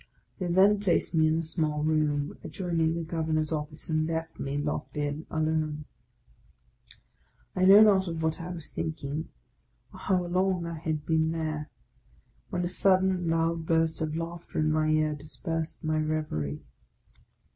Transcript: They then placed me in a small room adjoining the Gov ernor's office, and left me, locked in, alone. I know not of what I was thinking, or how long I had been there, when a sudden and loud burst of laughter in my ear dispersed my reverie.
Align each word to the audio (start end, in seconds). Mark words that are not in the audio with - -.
They 0.39 0.47
then 0.47 0.79
placed 0.79 1.13
me 1.13 1.27
in 1.27 1.37
a 1.37 1.43
small 1.43 1.83
room 1.83 2.35
adjoining 2.43 2.95
the 2.95 3.03
Gov 3.03 3.27
ernor's 3.27 3.51
office, 3.51 3.87
and 3.87 4.07
left 4.07 4.39
me, 4.39 4.57
locked 4.57 4.97
in, 4.97 5.27
alone. 5.29 5.85
I 7.55 7.65
know 7.65 7.81
not 7.81 8.07
of 8.07 8.23
what 8.23 8.41
I 8.41 8.49
was 8.49 8.71
thinking, 8.71 9.29
or 9.93 9.99
how 9.99 10.25
long 10.25 10.65
I 10.65 10.79
had 10.79 11.05
been 11.05 11.29
there, 11.33 11.69
when 12.49 12.65
a 12.65 12.67
sudden 12.69 13.11
and 13.11 13.27
loud 13.27 13.67
burst 13.67 14.01
of 14.01 14.15
laughter 14.17 14.57
in 14.57 14.71
my 14.71 14.87
ear 14.89 15.13
dispersed 15.13 15.83
my 15.83 15.99
reverie. 15.99 16.63